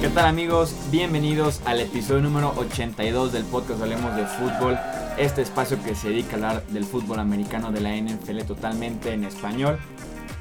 [0.00, 0.72] ¿Qué tal amigos?
[0.92, 4.78] Bienvenidos al episodio número 82 del podcast Hablemos de Fútbol,
[5.18, 9.24] este espacio que se dedica a hablar del fútbol americano de la NFL totalmente en
[9.24, 9.80] español.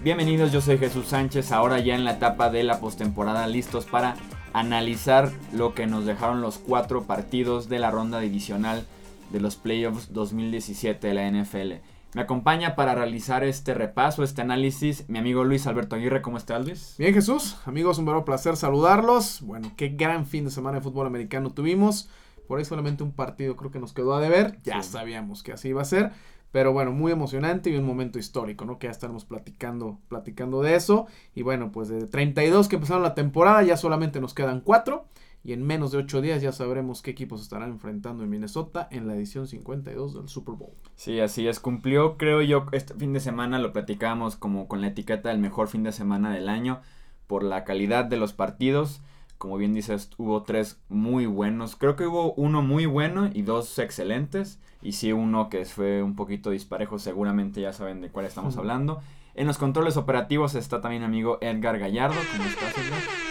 [0.04, 4.18] Bienvenidos, yo soy Jesús Sánchez, ahora ya en la etapa de la postemporada, listos para
[4.54, 8.86] analizar lo que nos dejaron los cuatro partidos de la ronda divisional
[9.32, 11.97] de los playoffs 2017 de la NFL.
[12.14, 16.22] Me acompaña para realizar este repaso, este análisis, mi amigo Luis Alberto Aguirre.
[16.22, 16.96] ¿Cómo estás, Luis?
[16.98, 17.58] Bien, Jesús.
[17.66, 19.42] Amigos, un verdadero placer saludarlos.
[19.42, 22.10] Bueno, qué gran fin de semana de fútbol americano tuvimos.
[22.48, 24.58] Por ahí solamente un partido creo que nos quedó a deber.
[24.64, 26.12] Ya sabíamos que así iba a ser.
[26.52, 28.80] Pero bueno, muy emocionante y un momento histórico, ¿no?
[28.80, 31.08] Que ya estamos platicando, platicando de eso.
[31.36, 35.06] Y bueno, pues de 32 que empezaron la temporada, ya solamente nos quedan 4.
[35.48, 39.08] Y en menos de 8 días ya sabremos qué equipos estarán enfrentando en Minnesota en
[39.08, 40.74] la edición 52 del Super Bowl.
[40.96, 41.62] Sí, así es.
[41.62, 45.70] Cumplió, creo yo, este fin de semana lo platicábamos como con la etiqueta del mejor
[45.70, 46.82] fin de semana del año
[47.28, 49.00] por la calidad de los partidos.
[49.38, 51.78] Como bien dices, hubo tres muy buenos.
[51.78, 54.60] Creo que hubo uno muy bueno y dos excelentes.
[54.82, 57.00] Y sí, uno que fue un poquito disparejo.
[57.00, 59.00] Seguramente ya saben de cuál estamos hablando.
[59.34, 62.20] En los controles operativos está también amigo Edgar Gallardo.
[62.34, 63.27] ¿Cómo estás, Edgar?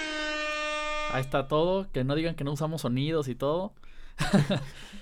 [1.17, 1.91] Ahí está todo.
[1.93, 3.73] Que no digan que no usamos sonidos y todo.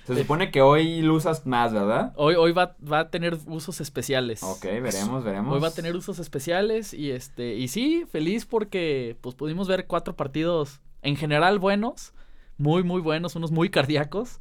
[0.05, 2.13] Se supone que hoy lo usas más, ¿verdad?
[2.15, 4.43] Hoy, hoy va, va a tener usos especiales.
[4.43, 5.53] Ok, veremos, veremos.
[5.53, 9.87] Hoy va a tener usos especiales y este y sí, feliz porque pues pudimos ver
[9.87, 12.13] cuatro partidos en general buenos,
[12.57, 14.39] muy muy buenos, unos muy cardíacos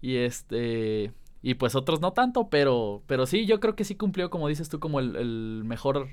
[0.00, 4.30] y este y pues otros no tanto, pero pero sí, yo creo que sí cumplió
[4.30, 6.08] como dices tú como el, mejor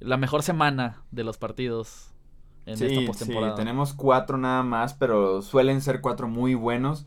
[0.00, 2.13] la mejor semana de los partidos
[2.66, 3.52] en esta postemporada.
[3.52, 7.06] Sí, tenemos cuatro nada más, pero suelen ser cuatro muy buenos.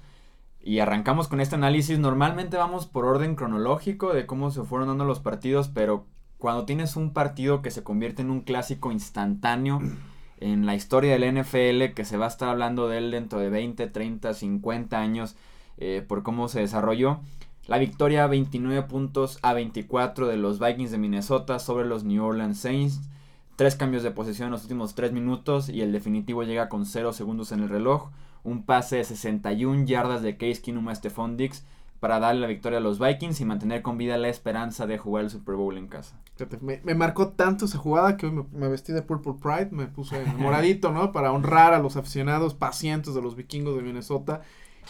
[0.62, 1.98] Y arrancamos con este análisis.
[1.98, 6.06] Normalmente vamos por orden cronológico de cómo se fueron dando los partidos, pero
[6.38, 9.82] cuando tienes un partido que se convierte en un clásico instantáneo
[10.40, 13.50] en la historia del NFL, que se va a estar hablando de él dentro de
[13.50, 15.36] 20, 30, 50 años,
[15.78, 17.22] eh, por cómo se desarrolló.
[17.68, 22.60] La victoria 29 puntos a 24 de los Vikings de Minnesota sobre los New Orleans
[22.60, 23.02] Saints.
[23.58, 27.12] Tres cambios de posesión en los últimos tres minutos y el definitivo llega con 0
[27.12, 28.12] segundos en el reloj.
[28.44, 31.66] Un pase de 61 yardas de Case Keenum a Stephon Dix
[32.00, 35.24] para darle la victoria a los Vikings y mantener con vida la esperanza de jugar
[35.24, 36.20] el Super Bowl en casa.
[36.62, 40.92] Me, marcó tanto esa jugada que hoy me, vestí de Purple Pride, me puse moradito,
[40.92, 41.12] ¿no?
[41.12, 44.42] Para honrar a los aficionados pacientes de los vikingos de Minnesota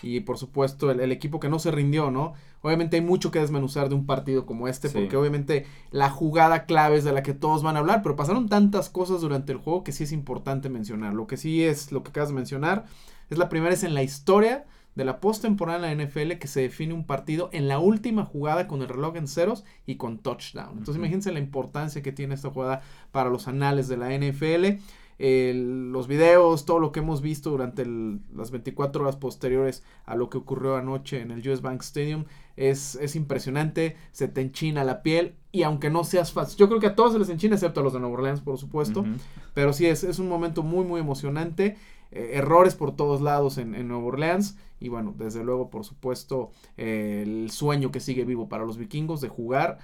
[0.01, 2.33] y por supuesto el, equipo que no se rindió, ¿no?
[2.61, 6.97] Obviamente hay mucho que desmenuzar de un partido como este, porque obviamente la jugada clave
[6.97, 9.83] es de la que todos van a hablar, pero pasaron tantas cosas durante el juego
[9.83, 11.13] que sí es importante mencionar.
[11.13, 12.85] Lo que sí es, lo que acabas de mencionar,
[13.29, 14.65] es la primera vez en la historia
[14.97, 18.67] de la postemporada en la NFL que se define un partido en la última jugada
[18.67, 20.71] con el reloj en ceros y con touchdown.
[20.71, 22.81] Entonces imagínense la importancia que tiene esta jugada
[23.11, 24.81] para los anales de la NFL.
[25.19, 30.37] Los videos, todo lo que hemos visto durante las 24 horas posteriores a lo que
[30.37, 35.35] ocurrió anoche en el US Bank Stadium es, es impresionante, se te enchina la piel
[35.51, 37.83] y aunque no seas fácil, yo creo que a todos se les enchina excepto a
[37.83, 39.05] los de Nueva Orleans por supuesto,
[39.53, 41.77] pero sí es, es un momento muy muy emocionante
[42.11, 44.57] eh, errores por todos lados en, en, Nueva Orleans.
[44.79, 49.27] Y bueno, desde luego, por supuesto, el sueño que sigue vivo para los vikingos de
[49.27, 49.79] jugar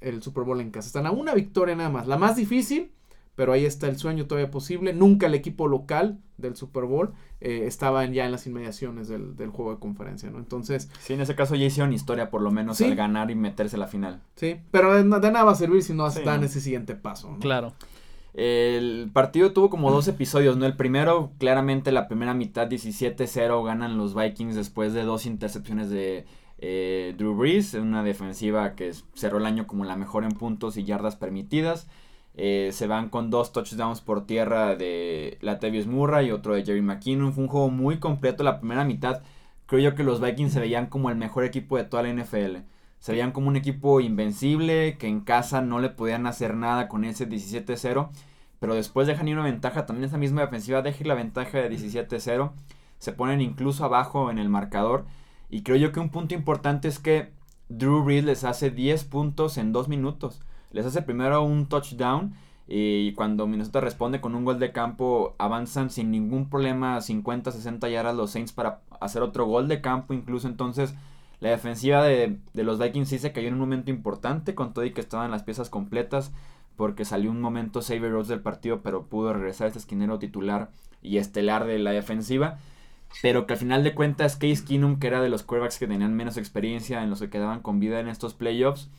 [0.00, 0.86] el Super Bowl en casa.
[0.86, 2.06] Están a una victoria nada más.
[2.06, 2.92] La más difícil,
[3.38, 4.92] pero ahí está el sueño todavía posible.
[4.92, 9.70] Nunca el equipo local del Super Bowl eh, estaba ya en las inmediaciones del, juego
[9.70, 10.38] de conferencia, ¿no?
[10.38, 10.90] Entonces...
[10.98, 13.78] Sí, en ese caso ya hicieron historia, por lo menos, al ganar y meterse a
[13.78, 14.20] la final.
[14.34, 17.74] Sí, pero de, nada va a servir si no dan ese siguiente paso, Claro.
[18.34, 20.66] El partido tuvo como dos episodios, ¿no?
[20.66, 26.26] El primero, claramente la primera mitad 17-0 ganan los Vikings después de dos intercepciones de
[26.58, 30.82] eh, Drew Brees, una defensiva que cerró el año como la mejor en puntos y
[30.82, 31.86] yardas permitidas.
[32.38, 36.82] Eh, se van con dos touchdowns por tierra de Latavius Murray y otro de Jerry
[36.82, 37.32] McKinnon.
[37.32, 39.22] Fue un juego muy completo la primera mitad.
[39.66, 42.58] Creo yo que los Vikings se veían como el mejor equipo de toda la NFL.
[43.00, 47.04] Se veían como un equipo invencible, que en casa no le podían hacer nada con
[47.04, 48.10] ese 17-0
[48.60, 52.52] pero después dejan ir una ventaja, también esa misma defensiva deja la ventaja de 17-0,
[52.98, 55.06] se ponen incluso abajo en el marcador,
[55.48, 57.32] y creo yo que un punto importante es que
[57.68, 60.42] Drew Brees les hace 10 puntos en 2 minutos,
[60.72, 62.34] les hace primero un touchdown,
[62.70, 67.88] y cuando Minnesota responde con un gol de campo, avanzan sin ningún problema 50, 60
[67.88, 70.12] yardas los Saints para hacer otro gol de campo.
[70.12, 70.94] Incluso entonces
[71.40, 74.84] la defensiva de, de los Vikings sí se cayó en un momento importante con todo
[74.84, 76.30] y que estaban las piezas completas
[76.76, 80.70] porque salió un momento Xavier Rhodes del partido, pero pudo regresar este esquinero titular
[81.02, 82.58] y estelar de la defensiva.
[83.22, 86.14] Pero que al final de cuentas, Case Keenum, que era de los quarterbacks que tenían
[86.14, 88.90] menos experiencia en los que quedaban con vida en estos playoffs,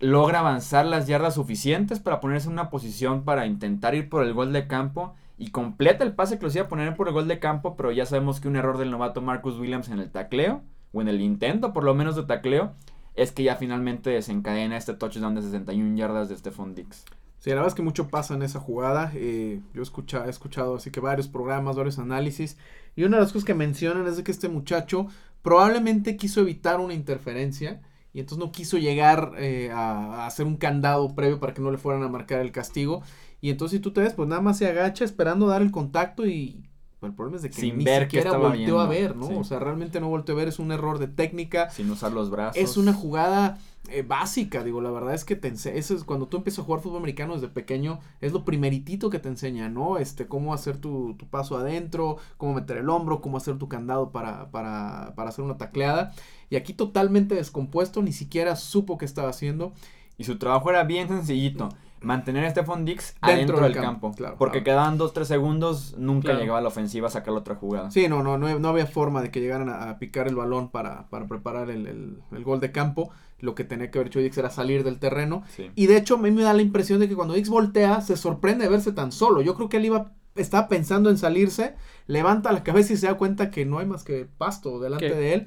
[0.00, 4.32] logra avanzar las yardas suficientes para ponerse en una posición para intentar ir por el
[4.32, 7.28] gol de campo y completa el pase que los iba a poner por el gol
[7.28, 10.62] de campo, pero ya sabemos que un error del novato Marcus Williams en el tacleo,
[10.92, 12.72] o en el intento por lo menos de tacleo,
[13.14, 17.04] es que ya finalmente desencadena este touchdown de 61 yardas de Stephon Dix.
[17.38, 19.12] Sí, la verdad es que mucho pasa en esa jugada.
[19.14, 22.56] Eh, yo he escuchado así que varios programas, varios análisis.
[22.96, 25.06] Y una de las cosas que mencionan es de que este muchacho
[25.42, 27.80] probablemente quiso evitar una interferencia.
[28.18, 31.70] Y entonces no quiso llegar eh, a, a, hacer un candado previo para que no
[31.70, 33.00] le fueran a marcar el castigo.
[33.40, 36.26] Y entonces si tú te ves, pues nada más se agacha esperando dar el contacto
[36.26, 36.68] y
[37.00, 39.14] el problema es de que Sin ni ver que siquiera estaba volteó viendo, a ver,
[39.14, 39.28] ¿no?
[39.28, 39.34] sí.
[39.34, 41.70] O sea, realmente no volteó a ver, es un error de técnica.
[41.70, 42.60] Sin usar los brazos.
[42.60, 46.38] Es una jugada eh, básica, digo, la verdad es que te eso es cuando tú
[46.38, 49.96] empiezas a jugar fútbol americano desde pequeño, es lo primeritito que te enseña, ¿no?
[49.98, 54.10] Este, cómo hacer tu, tu paso adentro, cómo meter el hombro, cómo hacer tu candado
[54.10, 56.12] para, para, para hacer una tacleada.
[56.50, 59.72] Y aquí totalmente descompuesto, ni siquiera supo qué estaba haciendo.
[60.16, 61.68] Y su trabajo era bien sencillito.
[62.00, 64.16] Mantener a Stephon Dix Dentro adentro del del campo, campo.
[64.16, 64.64] claro, porque claro.
[64.94, 66.38] quedaban 2-3 segundos, nunca Claro.
[66.40, 67.90] llegaba a la ofensiva a sacar la otra jugada.
[67.90, 70.70] Sí, no, no, no, no había forma de que llegaran a, a picar el balón
[70.70, 73.10] para, para preparar el, el- el gol de campo.
[73.40, 75.42] Lo que tenía que haber hecho Dix era salir del terreno.
[75.56, 75.70] Sí.
[75.74, 78.16] Y de hecho, a mí me da la impresión de que cuando Dix voltea, se
[78.16, 79.40] sorprende de verse tan solo.
[79.42, 81.74] Yo creo que él iba, estaba pensando en salirse,
[82.06, 85.14] levanta la cabeza y se da cuenta que no hay más que pasto delante ¿Qué?
[85.16, 85.46] de él.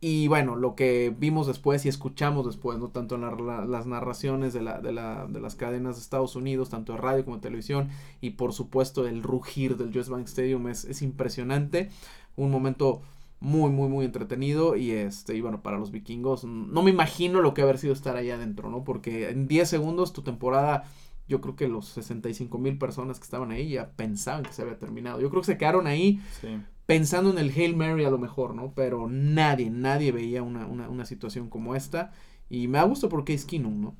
[0.00, 3.86] Y bueno, lo que vimos después y escuchamos después, no tanto en la- la- las
[3.86, 7.36] narraciones de, la, de, la, de las cadenas de Estados Unidos, tanto de radio como
[7.36, 7.88] de televisión,
[8.20, 11.88] y por supuesto el rugir del US Bank Stadium es, es impresionante.
[12.36, 13.00] Un momento
[13.40, 14.76] muy, muy, muy entretenido.
[14.76, 18.16] Y este, y bueno, para los vikingos, no me imagino lo que haber sido estar
[18.16, 18.84] ahí adentro, ¿no?
[18.84, 20.84] Porque en 10 segundos tu temporada,
[21.28, 24.78] yo creo que los 65 mil personas que estaban ahí ya pensaban que se había
[24.78, 25.18] terminado.
[25.20, 26.58] Yo creo que se quedaron ahí Sí.
[26.86, 28.72] Pensando en el Hail Mary a lo mejor, ¿no?
[28.74, 32.12] Pero nadie, nadie veía una, una, una situación como esta.
[32.50, 33.96] Y me da gusto por Case Keenum, ¿no?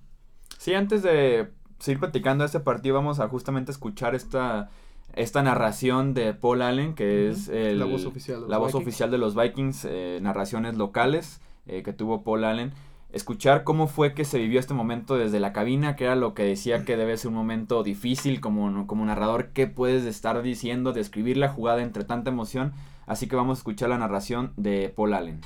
[0.59, 1.49] Sí, antes de
[1.79, 4.71] seguir platicando de este partido, vamos a justamente escuchar esta,
[5.15, 8.73] esta narración de Paul Allen, que es el- La voz oficial de los la voz
[8.73, 8.83] Vikings.
[8.89, 12.73] oficial de los Vikings, eh, narraciones locales eh, que tuvo Paul Allen.
[13.15, 16.43] Escuchar cómo fue que se vivió este momento desde la cabina, que era lo que
[16.43, 21.37] decía que debe ser un momento difícil como, como narrador, qué puedes estar diciendo, describir
[21.37, 22.75] la jugada entre tanta emoción.
[23.07, 25.43] Así que vamos a escuchar la narración de Paul Allen.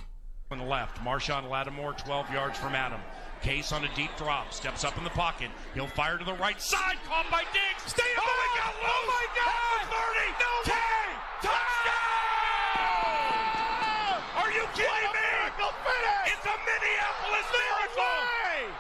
[0.50, 3.00] On the left, Marshawn Lattimore, 12 yards from Adam.
[3.42, 5.50] Case on a deep drop, steps up in the pocket.
[5.74, 7.84] He'll fire to the right side, caught by Diggs.
[7.84, 9.80] Stay oh, my God, oh my God!
[9.92, 10.74] 30, no 10,
[11.44, 12.08] touchdown!
[14.40, 15.28] Are you kidding me?
[15.58, 18.18] It's a Minneapolis miracle!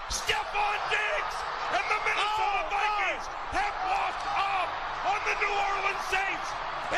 [0.08, 1.36] Stephon Diggs
[1.74, 4.68] and the Minnesota Vikings have walked up
[5.10, 6.48] on the New Orleans Saints.
[6.94, 6.97] It's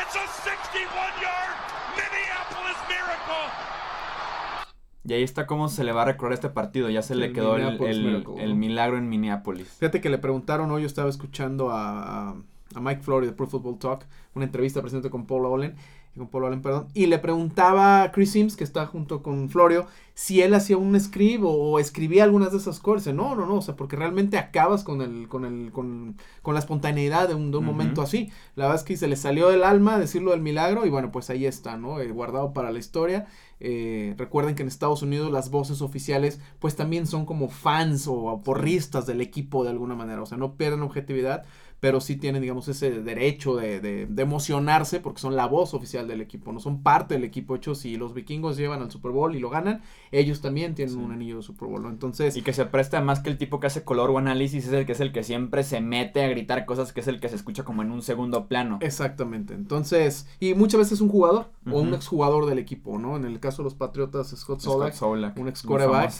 [5.03, 6.89] Y ahí está cómo se le va a recordar este partido.
[6.89, 8.55] Ya se le quedó el, Minneapolis el- Miracle, el ¿no?
[8.55, 9.67] milagro en Minneapolis.
[9.79, 12.35] Fíjate que le preguntaron hoy, yo estaba escuchando a,
[12.79, 15.75] Mike Flory de Pro Football Talk, una entrevista presente con Paul Allen,
[16.17, 19.87] con Paul Allen, perdón, y le preguntaba a Chris Sims, que está junto con Florio,
[20.13, 23.13] si él hacía un script o, o escribía algunas de esas cosas.
[23.15, 26.59] No, no, no, o sea, porque realmente acabas con el, con el, con, con la
[26.59, 27.71] espontaneidad de un, de un Ujú.
[27.73, 28.29] momento así.
[28.55, 31.29] La verdad es que se le salió del alma decirlo del milagro, y bueno, pues
[31.29, 31.99] ahí está, ¿no?
[31.99, 33.27] Eh, guardado para la historia.
[33.59, 38.41] Eh, recuerden que en Estados Unidos las voces oficiales pues también son como fans o
[38.43, 41.45] porristas del equipo de alguna manera, o sea, no pierden objetividad,
[41.81, 46.07] pero sí tienen digamos ese derecho de, de- de emocionarse porque son la voz oficial
[46.07, 49.11] del equipo, no son parte del equipo, de hecho si los vikingos llevan al Super
[49.11, 50.99] Bowl y lo ganan, ellos también tienen Sí.
[51.01, 51.89] un anillo de Super Bowl, ¿no?
[51.89, 52.37] Entonces...
[52.37, 54.85] Y que se presta más que el tipo que hace color o análisis es el
[54.85, 57.35] que es el que siempre se mete a gritar cosas que es el que se
[57.35, 58.77] escucha como en un segundo plano.
[58.81, 59.53] Exactamente.
[59.55, 63.17] Entonces, y muchas veces un jugador o un exjugador del equipo, ¿no?
[63.17, 65.65] En el caso de los Patriotas, Scott Scott Solak, Solak, un ex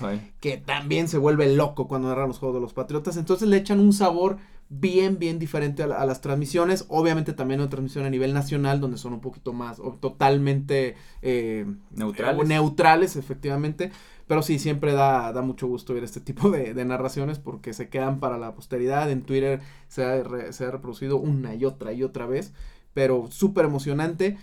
[0.01, 0.31] ahí.
[0.39, 3.17] que también se vuelve loco cuando narra los juegos de los Patriotas.
[3.17, 4.37] Entonces le echan un sabor
[4.73, 6.85] bien, bien diferente a, la- a las transmisiones.
[6.89, 11.65] Obviamente también una transmisión a nivel nacional donde son un poquito más o totalmente eh,
[11.91, 12.41] Neutrales.
[12.45, 13.91] eh, neutrales, efectivamente.
[14.27, 17.89] Pero sí, siempre da, da mucho gusto ver este tipo de, de narraciones porque se
[17.89, 19.11] quedan para la posteridad.
[19.11, 19.59] En Twitter
[19.89, 22.53] se ha, re- se ha reproducido una y otra y otra vez.
[22.93, 24.37] Pero súper emocionante.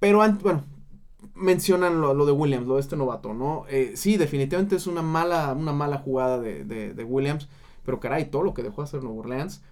[0.00, 0.64] Pero antes, bueno,
[1.34, 3.64] mencionan lo, lo de Williams, lo de este novato, ¿no?
[3.68, 7.48] Eh, sí, definitivamente es una mala, una mala jugada de, de- de Williams,
[7.88, 9.62] pero caray, todo lo que dejó hacer Nueva Orleans,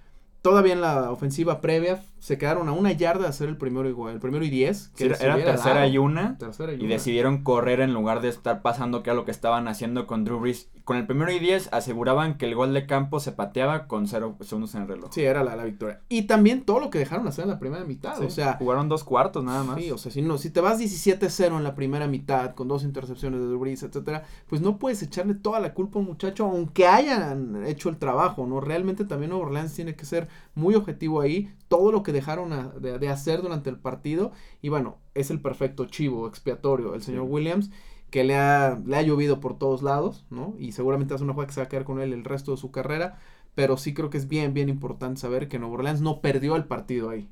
[0.41, 3.93] todavía en la ofensiva previa se quedaron a una yarda de hacer el primero y,
[3.93, 4.91] gol- el primero y diez.
[4.95, 5.89] Sí, era tercera dado.
[5.89, 6.39] y una.
[6.39, 6.89] Tercera y Y una.
[6.95, 10.41] decidieron correr en lugar de estar pasando que era lo que estaban haciendo con Drew
[10.41, 10.71] Brees.
[10.87, 14.37] Con el primero y 10 aseguraban que el gol de campo se pateaba con cero
[14.41, 15.11] segundos en el reloj.
[15.13, 16.01] Sí, era la, la victoria.
[16.09, 18.17] Y también todo lo que dejaron hacer en la primera mitad.
[18.19, 19.81] Sí, O sea, jugaron dos cuartos nada más.
[19.81, 22.85] Sí, o sea, si, no, si te vas 17-0 en la primera mitad con dos
[22.85, 26.87] intercepciones de Drew etcétera, pues no puedes echarle toda la culpa a un muchacho, aunque
[26.87, 28.61] hayan hecho el trabajo, ¿no?
[28.61, 32.69] Realmente también Nueva Orleans tiene que ser muy objetivo ahí, todo lo que dejaron a-
[32.69, 34.31] de, de hacer durante el partido,
[34.63, 37.33] y bueno, es el perfecto chivo expiatorio, el señor Sí.
[37.33, 37.71] Williams,
[38.11, 40.55] que le ha, le ha llovido por todos lados, ¿no?
[40.59, 42.57] Y seguramente hace una jugada que se va a quedar con él el resto de
[42.57, 43.19] su carrera,
[43.55, 46.65] pero sí creo que es bien, bien importante saber que Nueva Orleans no perdió el
[46.65, 47.29] partido ahí.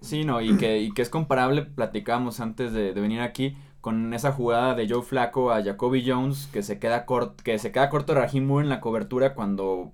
[0.00, 4.32] Sí, no, y que, y que es comparable, platicábamos antes de, venir aquí, con esa
[4.32, 7.06] jugada de Joe Flaco a Jacoby Jones, que se queda
[7.44, 9.92] que se queda corto Moore en la cobertura cuando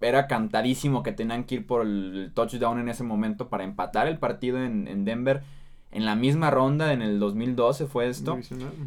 [0.00, 4.18] era cantadísimo que tenían que ir por el touchdown en ese momento para empatar el
[4.18, 5.42] partido en Denver.
[5.90, 8.34] En la misma ronda, en el 2012 fue esto.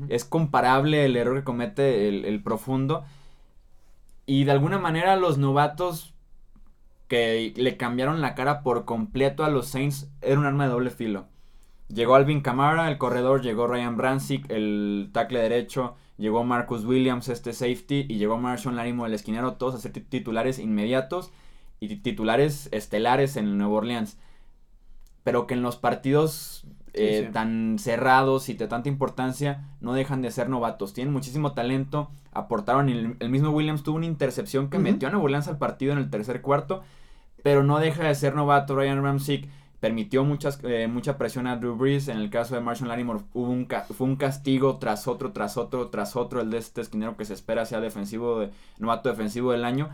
[0.09, 3.03] Es comparable el error que comete el, el profundo.
[4.25, 6.13] Y de alguna manera los novatos
[7.07, 10.89] que le cambiaron la cara por completo a los Saints era un arma de doble
[10.91, 11.25] filo.
[11.89, 17.51] Llegó Alvin Kamara, el corredor, llegó Ryan Brancic, el tackle derecho, llegó Marcus Williams, este
[17.51, 21.31] safety, y llegó Marshall Larimo, el esquinero, todos a ser ti- titulares inmediatos
[21.81, 24.17] y ti- titulares estelares en el Nuevo Orleans.
[25.25, 27.33] Pero que en los partidos eh, sí.
[27.33, 30.93] tan cerrados y de tanta importancia no dejan de ser novatos.
[30.93, 35.47] Tienen muchísimo talento, aportaron, el, el mismo Williams tuvo una intercepción que metió a Orleans
[35.47, 36.83] al partido en el tercer cuarto,
[37.43, 38.75] pero no deja de ser novato.
[38.75, 39.47] Ryan Ramsick
[39.81, 42.07] permitió muchas, eh, mucha presión a Drew Brees.
[42.07, 45.89] En el caso de Marshall Lattimore hubo un fue un castigo tras otro, tras otro,
[45.89, 46.39] tras otro.
[46.39, 49.89] El de este esquinero que se espera sea defensivo, de, novato defensivo del año.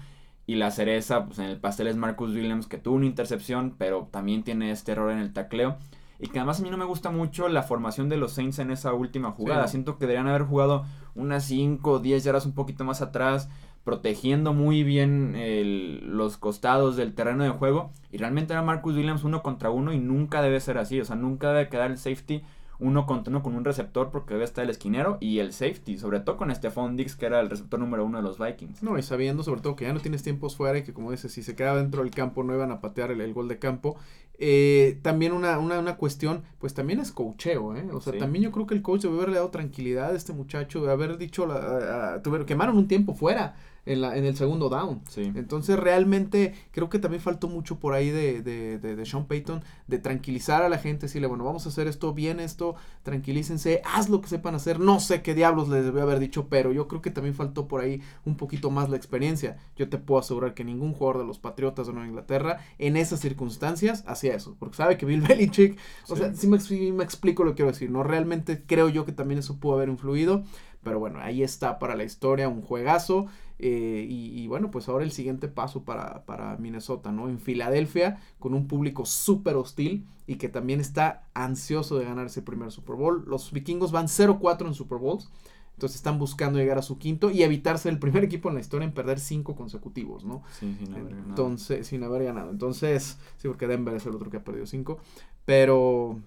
[0.46, 4.08] Y la cereza pues, en el pastel es Marcus Williams, que tuvo una intercepción, pero
[4.12, 5.78] también tiene este error en el tacleo.
[6.20, 8.72] Y que además a mí no me gusta mucho la formación de los Saints en
[8.72, 9.62] esa última jugada.
[9.68, 13.50] Siento que deberían haber jugado unas 5 o 10 yardas un poquito más atrás,
[13.84, 17.92] protegiendo muy bien el- los costados del terreno de juego.
[18.12, 21.00] Y realmente era Marcus Williams uno contra uno y nunca debe ser así.
[21.00, 22.44] O sea, nunca debe quedar el safety
[22.80, 25.98] uno contra uno con un receptor porque debe estar el esquinero y el safety.
[25.98, 28.84] Sobre todo con Stephon Dix, que era el receptor número uno de los Vikings.
[28.84, 31.32] No, y sabiendo sobre todo que ya no tienes tiempos fuera y que como dices,
[31.32, 33.96] si se queda dentro del campo no iban a patear el, el gol de campo.
[34.40, 37.88] Eh, también una, una, una cuestión, pues también es coacheo, ¿eh?
[37.92, 38.20] O sea, Sí.
[38.20, 41.18] también yo creo que el coach debe haberle dado tranquilidad a este muchacho, de haber
[41.18, 43.56] dicho, la, a- a- tuvieron- quemaron un tiempo fuera
[43.88, 45.02] en, la, en el segundo down.
[45.10, 45.32] Sí.
[45.36, 49.64] Entonces realmente creo que también faltó mucho por ahí de, de, de, de Sean Payton
[49.88, 54.10] de tranquilizar a la gente, decirle, bueno, vamos a hacer esto, bien esto, tranquilícense, haz
[54.10, 57.02] lo que sepan hacer, no sé qué diablos les debió haber dicho, pero yo creo
[57.02, 59.58] que también faltó por ahí un poquito más la experiencia.
[59.76, 63.20] Yo te puedo asegurar que ningún jugador de los Patriotas de Nueva Inglaterra en esas
[63.22, 65.78] circunstancias hacía eso, porque sabe que Bill Belichick,
[66.10, 66.22] o Sí.
[66.22, 68.04] sea, si me, si me explico lo que quiero decir, ¿no?
[68.04, 70.44] Realmente creo yo que también eso pudo haber influido,
[70.84, 73.28] pero bueno, ahí está para la historia un juegazo.
[73.60, 77.30] Eh, y, y bueno, pues ahora el siguiente paso para, para Minnesota, ¿no?
[77.30, 82.42] En Filadelfia, con un público súper hostil y que también está ansioso de ganar ese
[82.42, 83.24] primer Super Bowl.
[83.28, 85.30] Los vikingos van 0-4 en Super Bowls.
[85.74, 88.86] Entonces están buscando llegar a su quinto y evitarse el primer equipo en la historia
[88.88, 90.42] en perder cinco consecutivos, ¿no?
[90.50, 91.30] Sí, sin haber ganado.
[91.30, 92.50] Entonces, sin haber ganado.
[92.50, 94.98] Entonces, sí, porque Denver es el otro que ha perdido cinco.
[95.46, 96.20] Pero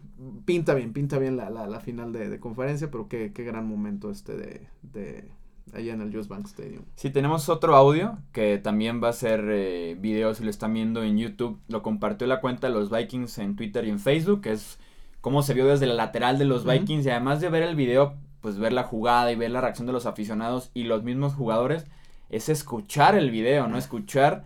[0.45, 3.67] pinta bien, pinta bien la, la, la final de, de conferencia, pero qué, qué gran
[3.67, 5.29] momento este de, de
[5.75, 6.83] allá en el US Bank Stadium.
[6.97, 11.03] Sí, tenemos otro audio que también va a ser eh, video si lo están viendo
[11.03, 11.59] en YouTube.
[11.69, 14.79] Lo compartió la cuenta de los Vikings en Twitter y en Facebook, que es
[15.21, 16.65] cómo se vio desde la lateral de los.
[16.65, 17.07] Vikings.
[17.07, 19.93] Y además de ver el video, pues ver la jugada y ver la reacción de
[19.93, 21.87] los aficionados y los mismos jugadores,
[22.29, 23.77] es escuchar el video, ¿no?
[23.79, 24.45] Escuchar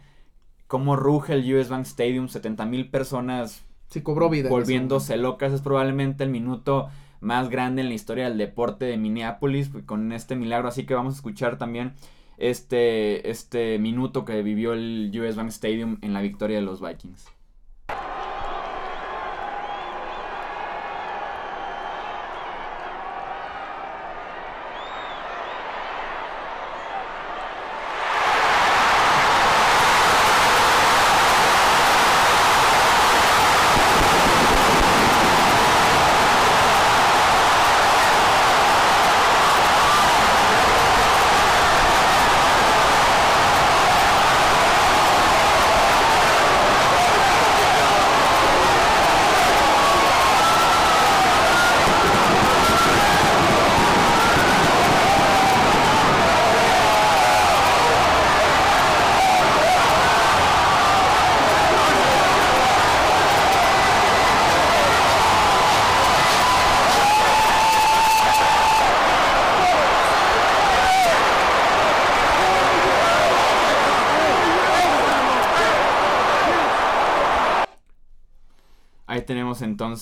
[0.67, 4.49] cómo ruge el US Bank Stadium, 70 mil personas Sí, cobró vida.
[4.49, 5.53] volviéndose locas.
[5.53, 6.89] Es probablemente el minuto
[7.21, 10.69] más grande en la historia del deporte de Minneapolis pues, con este milagro.
[10.69, 11.95] Así que vamos a escuchar también
[12.39, 17.27] este, este minuto que vivió el US Bank Stadium en la victoria de los Vikings.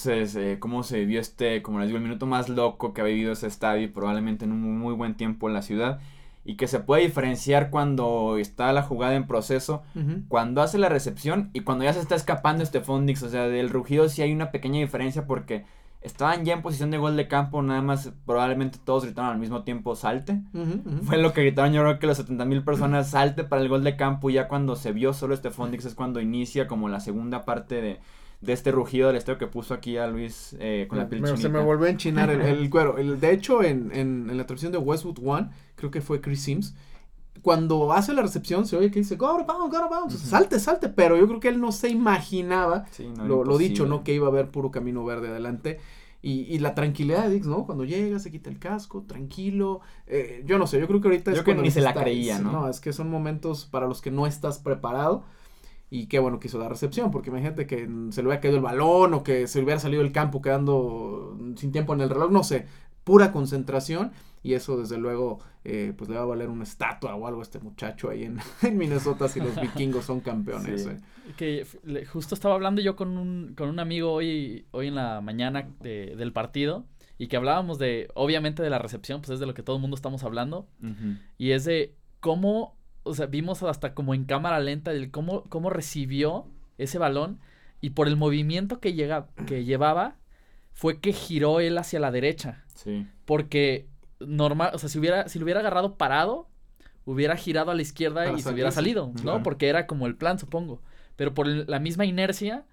[0.05, 3.05] Entonces eh, cómo se vivió este, como les digo, el minuto más loco que ha
[3.05, 6.01] vivido ese estadio, probablemente en un muy buen tiempo en la ciudad.
[6.45, 9.85] Y que se puede diferenciar cuando está la jugada en proceso,
[10.27, 13.23] cuando hace la recepción y cuando ya se está escapando este Dix.
[13.23, 15.65] O sea, del rugido sí hay una pequeña diferencia porque
[16.01, 19.63] estaban ya en posición de gol de campo, nada más probablemente todos gritaron al mismo
[19.63, 20.41] tiempo salte.
[21.05, 23.85] Fue lo que gritaron yo creo que los 70 mil personas salte para el gol
[23.85, 26.99] de campo y ya cuando se vio solo este Dix es cuando inicia como la
[26.99, 28.01] segunda parte de,
[28.43, 31.37] de este rugido del estero que puso aquí a Luis eh, con la piel Me-
[31.37, 32.99] se me volvió a enchinar el, el cuero.
[32.99, 36.43] El- de hecho, en, en, en la transmisión de Westwood One, creo que fue Chris
[36.43, 36.75] Sims,
[37.41, 40.27] cuando hace la recepción se oye que dice, go bounds, go out of bounds", Ujú.
[40.27, 43.87] salte, salte, pero yo creo que él no se imaginaba Sí, no, lo, lo dicho.
[43.87, 44.05] ¿no?
[44.05, 45.79] Que iba a haber puro camino verde adelante.
[46.25, 47.67] Y, y la tranquilidad de Dix, ¿no?
[47.67, 49.81] Cuando llega, se quita el casco, tranquilo.
[50.07, 52.39] eh, yo no sé, yo creo que ahorita Yo es que ni se la creía,
[52.39, 52.53] ¿no?
[52.53, 55.25] No, es que son momentos para los que no estás preparado.
[55.95, 58.63] Y qué bueno que hizo la recepción, porque imagínate que se le hubiera caído el
[58.63, 62.09] balón o que se le hubiera salido el campo quedando mm, sin tiempo en el
[62.09, 62.67] reloj, no sé,
[63.05, 64.13] pura concentración.
[64.45, 67.43] Y eso, desde luego, eh, pues le va a valer una estatua o algo a
[67.45, 70.83] este muchacho ahí en, en Minnesota si los vikingos son campeones.
[70.85, 70.89] Sí.
[70.91, 70.97] eh.
[71.37, 74.95] Que f- le- justo estaba hablando yo con un, con un amigo hoy, hoy en
[74.97, 76.87] la mañana de- del partido
[77.19, 79.83] y que hablábamos de, obviamente de la recepción, pues es de lo que todo el
[79.83, 80.67] mundo estamos hablando,
[81.39, 85.71] y es de cómo, o sea, vimos hasta como en cámara lenta del cómo, cómo
[85.71, 86.47] recibió
[86.79, 87.41] ese balón
[87.81, 90.17] y por el movimiento que, llega, que llevaba
[90.73, 92.65] fue que giró él hacia la derecha.
[92.75, 93.07] Sí.
[93.25, 93.87] Porque
[94.21, 96.49] normal, o sea, si hubiera, si lo hubiera agarrado parado,
[97.05, 99.21] hubiera girado a la izquierda Para y se hubiera salido, ¿no?
[99.23, 99.43] Claro.
[99.43, 100.81] Porque era como el plan, supongo.
[101.17, 102.65] Pero por el- la misma inercia,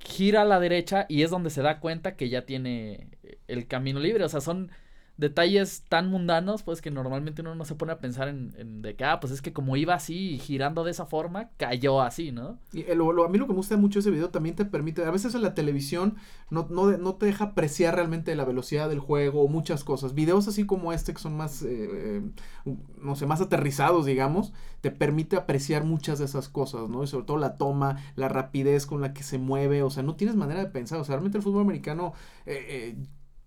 [0.00, 3.08] gira a la derecha y es donde se da cuenta que ya tiene
[3.46, 4.24] el camino libre.
[4.24, 4.70] O sea, son
[5.18, 8.96] detalles tan mundanos, pues que normalmente uno no se pone a pensar en, en de
[8.96, 12.58] que, ah, pues es que como iba así girando de esa forma, cayó así, ¿no?
[12.72, 14.64] Y eh, lo- lo- a mí lo que me gusta mucho ese video también te
[14.64, 16.16] permite, a veces en la televisión
[16.50, 20.14] no, no, no te deja apreciar realmente la velocidad del juego o muchas cosas.
[20.14, 22.22] Videos así como este que son más, eh, eh,
[23.02, 27.02] no sé, más aterrizados, digamos, te permite apreciar muchas de esas cosas, ¿no?
[27.02, 30.16] Y sobre todo la toma, la rapidez con la que se mueve, o sea, no
[30.16, 32.12] tienes manera de pensar, o sea, realmente el fútbol americano...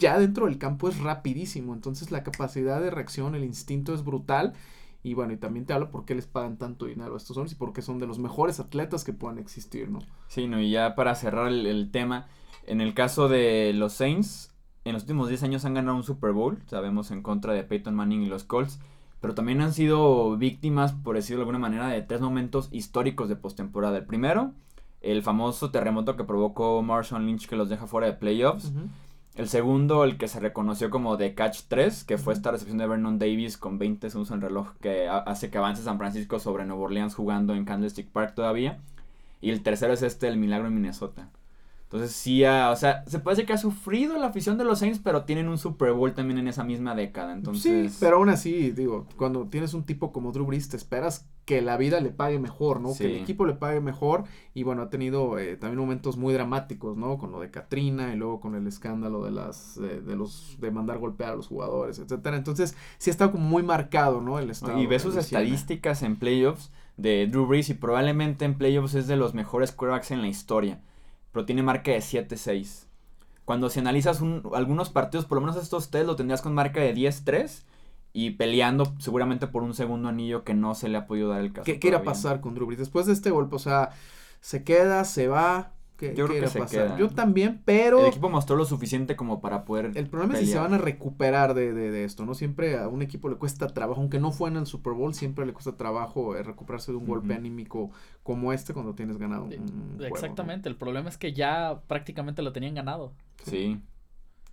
[0.01, 4.53] ya dentro del campo es rapidísimo, entonces la capacidad de reacción, el instinto es brutal
[5.03, 7.53] y bueno, y también te habla por qué les pagan tanto dinero a estos hombres
[7.53, 9.99] y porque son de los mejores atletas que puedan existir, ¿no?
[10.27, 12.27] Sí, no, y ya para cerrar el, el tema,
[12.65, 14.51] en el caso de los Saints,
[14.83, 17.95] en los últimos 10 años han ganado un Super Bowl, sabemos, en contra de Peyton
[17.95, 18.79] Manning y los Colts,
[19.21, 23.35] pero también han sido víctimas, por decirlo de alguna manera, de tres momentos históricos de
[23.35, 23.99] postemporada.
[23.99, 24.53] El primero,
[25.01, 28.71] el famoso terremoto que provocó Marshall Lynch que los deja fuera de playoffs.
[29.35, 32.87] El segundo, el que se reconoció como de Catch 3, que fue esta recepción de
[32.87, 36.39] Vernon Davis con 20 segundos en el reloj que ha- hace que avance San Francisco
[36.39, 38.79] sobre Nueva Orleans jugando en Candlestick Park todavía.
[39.39, 41.29] Y el tercero es este, el milagro en Minnesota.
[41.93, 44.79] Entonces sí, ha- o sea, se puede decir que ha sufrido la afición de los
[44.79, 47.33] Saints, pero tienen un Super Bowl también en esa misma década.
[47.33, 51.27] Entonces, Sí, pero aún así, digo, cuando tienes un tipo como Drew Brees, te esperas
[51.43, 52.89] que la vida le pague mejor, ¿no?
[52.95, 54.23] Que el equipo le pague mejor.
[54.53, 57.17] Y bueno, ha tenido eh, también momentos muy dramáticos, ¿no?
[57.17, 60.71] Con lo de Katrina y luego con el escándalo de las, eh, de los, de
[60.71, 62.37] mandar golpear a los jugadores, etcétera.
[62.37, 64.39] Entonces, sí está como muy marcado, ¿no?
[64.39, 64.79] El estado.
[64.79, 69.17] y ves sus estadísticas en playoffs de Drew Brees y probablemente en playoffs es de
[69.17, 70.79] los mejores quarterbacks en la historia.
[71.31, 72.87] Pero tiene marca de 7-6.
[73.45, 76.79] Cuando si analizas un- algunos partidos, por lo menos estos tres, lo tendrías con marca
[76.81, 77.65] de 10-3
[78.13, 81.53] y peleando seguramente por un segundo anillo que no se le ha podido dar el
[81.53, 81.65] caso.
[81.65, 82.79] ¿Qué, qué irá a pasar con Drew Brees?
[82.79, 83.89] Después de este golpe, o sea,
[84.41, 85.73] ¿se queda, se va?
[86.01, 86.97] ¿Qué, Yo creo que se pasar?
[86.97, 87.99] Yo también, pero...
[87.99, 89.91] El equipo mostró lo suficiente como para poder.
[89.93, 92.33] El problema es si se van a recuperar de, de, de esto, ¿no?
[92.33, 95.45] Siempre a un equipo le cuesta trabajo, aunque no fue en el Super Bowl, siempre
[95.45, 97.91] le cuesta trabajo eh, recuperarse de un golpe anímico
[98.23, 100.05] como este cuando tienes ganado un, un juego, ¿no?
[100.07, 103.13] Exactamente, el problema es que ya prácticamente lo tenían ganado.
[103.45, 103.79] Sí.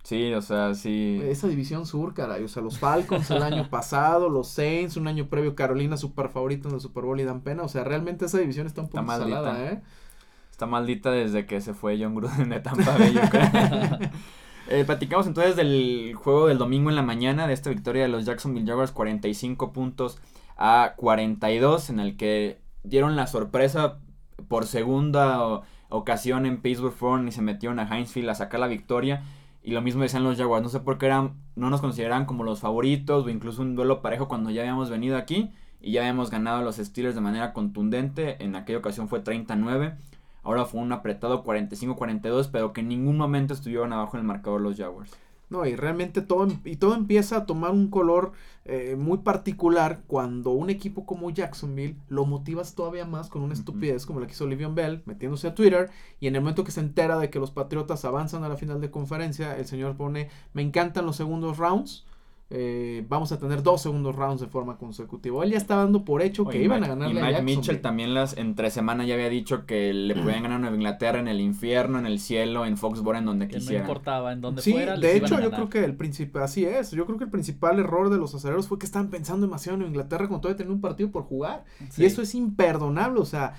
[0.03, 1.19] Sí, o sea, sí.
[1.23, 5.29] Esa división sur, caray, o sea, los Falcons el año pasado, los Saints, un año
[5.29, 8.37] previo Carolina super favorito en el Super Bowl y dan pena, o sea, realmente esa
[8.37, 9.81] división está un poco salada, ¿eh?
[10.59, 13.49] Está maldita desde que se fue John Gruden de Tampa Bay, yo creo.
[14.71, 18.25] Eh, platicamos entonces del juego del domingo en la mañana, de esta victoria de los
[18.25, 20.19] Jacksonville Jaguars, 45 puntos
[20.57, 23.97] a 42, en el que dieron la sorpresa
[24.47, 28.67] por segunda o- ocasión en Pittsburgh Forum y se metieron a Hinesfield a sacar la
[28.67, 29.23] victoria.
[29.63, 32.43] Y lo mismo decían los Jaguars, no sé por qué eran, no nos consideraban como
[32.43, 35.49] los favoritos o incluso un duelo parejo cuando ya habíamos venido aquí
[35.81, 38.43] y ya habíamos ganado a los Steelers de manera contundente.
[38.43, 39.95] En aquella ocasión fue 39.
[40.43, 44.61] Ahora fue un apretado 45-42, pero que en ningún momento estuvieron abajo en el marcador
[44.61, 45.11] los Jaguars.
[45.49, 48.33] No, y realmente todo, y todo empieza a tomar un color
[48.65, 54.05] eh, muy particular cuando un equipo como Jacksonville lo motivas todavía más con una estupidez
[54.05, 56.81] como la que hizo Livion Bell metiéndose a Twitter y en el momento que se
[56.81, 60.61] entera de que los Patriotas avanzan a la final de conferencia, el señor pone, me
[60.61, 62.05] encantan los segundos rounds,
[62.51, 65.43] eh, vamos a tener dos segundos rounds de forma consecutiva.
[65.43, 67.41] Él ya está dando por hecho que Oye, iban Mike- a ganarle y a Mike.
[67.43, 71.19] Mitchell también las entre semana ya había dicho que le podían ganar a Nueva Inglaterra
[71.19, 73.83] en el infierno, en el cielo, en Foxborough, en donde Que no quisieran.
[73.87, 74.95] importaba en dónde Sí, fuera.
[74.95, 75.59] les de iban hecho, yo ganar.
[75.59, 78.67] creo que el principal, así es, yo creo que el principal error de los aceleros
[78.67, 81.65] fue que estaban pensando demasiado en Inglaterra cuando todavía tenían un partido por jugar.
[81.89, 82.01] Sí.
[82.01, 83.53] Y eso es imperdonable, o sea,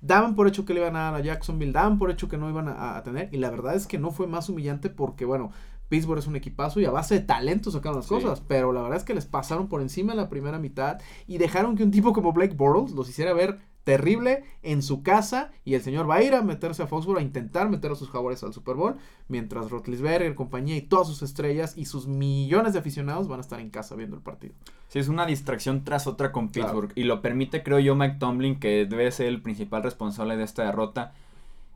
[0.00, 2.48] daban por hecho que le iban a dar a Jacksonville, daban por hecho que no
[2.48, 5.50] iban a, a tener, y la verdad es que no fue más humillante porque, bueno,
[5.88, 8.14] Pittsburgh es un equipazo y a base de talento sacaron las Sí.
[8.14, 11.38] cosas, pero la verdad es que les pasaron por encima en la primera mitad y
[11.38, 15.74] dejaron que un tipo como Blake Bortles los hiciera ver terrible en su casa y
[15.74, 18.42] el señor va a ir a meterse a Foxborough a intentar meter a sus jaguares
[18.42, 18.96] al Super Bowl,
[19.28, 23.60] mientras Rotlisberger, compañía y todas sus estrellas y sus millones de aficionados van a estar
[23.60, 24.54] en casa viendo el partido.
[24.88, 26.68] Sí, es una distracción tras otra con Claro.
[26.70, 26.92] Pittsburgh.
[26.96, 30.64] Y lo permite, creo yo, Mike Tomlin, que debe ser el principal responsable de esta
[30.64, 31.12] derrota.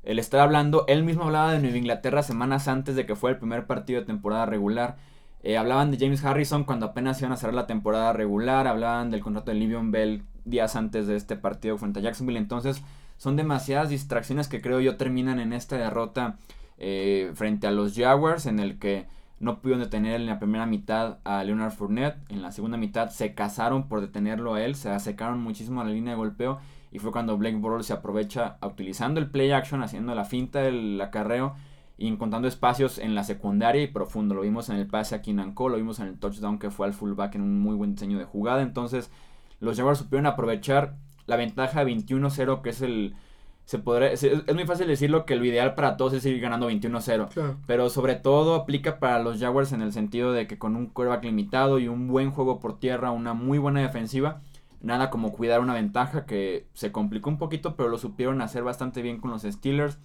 [0.02, 3.36] El estar hablando, él mismo hablaba de Nueva Inglaterra semanas antes de que fue el
[3.38, 4.96] primer partido de temporada regular.
[5.42, 8.66] Eh, hablaban de James Harrison cuando apenas iban a cerrar la temporada regular.
[8.66, 12.38] Hablaban del contrato de Livion Bell días antes de este partido frente a Jacksonville.
[12.38, 12.82] Entonces,
[13.16, 16.36] son demasiadas distracciones que creo yo terminan en esta derrota
[16.78, 19.06] eh, frente a los Jaguars, en el que
[19.38, 22.16] no pudieron detener en la primera mitad a Leonard Fournette.
[22.30, 24.74] En la segunda mitad se casaron por detenerlo a él.
[24.74, 26.58] Se acercaron muchísimo a la línea de golpeo.
[26.92, 31.00] Y fue cuando Blake Bortles se aprovecha utilizando el play action, haciendo la finta del
[31.00, 31.54] acarreo
[32.00, 34.34] y encontrando espacios en la secundaria y profundo.
[34.34, 36.86] Lo vimos en el pase a Keenan Cole, lo vimos en el touchdown que fue
[36.86, 38.62] al fullback en un muy buen diseño de jugada.
[38.62, 39.10] Entonces,
[39.60, 43.14] los Jaguars supieron aprovechar la ventaja 21-0, que es el.
[43.66, 46.68] Se podrá, es, es muy fácil decirlo que lo ideal para todos es ir ganando
[46.70, 47.28] 21-0.
[47.28, 47.56] Claro.
[47.66, 51.24] Pero sobre todo aplica para los Jaguars en el sentido de que con un quarterback
[51.24, 54.40] limitado y un buen juego por tierra, una muy buena defensiva,
[54.80, 59.02] nada como cuidar una ventaja que se complicó un poquito, pero lo supieron hacer bastante
[59.02, 59.98] bien con los Steelers.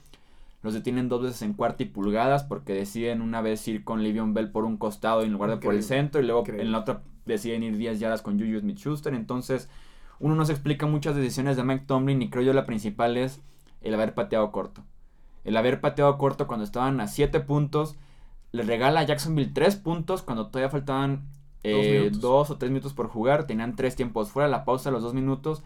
[0.62, 4.34] Los detienen dos veces en cuarta y pulgadas porque deciden una vez ir con Livion
[4.34, 6.64] Bell por un costado en lugar de por el centro y luego increíble.
[6.64, 9.14] en la otra deciden ir 10 yardas con Juju Smith-Schuster.
[9.14, 9.70] Entonces,
[10.20, 13.42] uno no se explica muchas decisiones de Mike Tomlin y creo yo la principal es
[13.82, 14.84] el haber pateado corto.
[15.44, 17.96] El haber pateado corto cuando estaban a 7 puntos.
[18.52, 21.24] Le regala a Jacksonville 3 puntos cuando todavía faltaban
[21.68, 22.22] eh, minutos.
[22.22, 23.48] dos o tres minutos por jugar.
[23.48, 24.50] Tenían tres tiempos fuera.
[24.50, 25.64] La pausa los dos minutos.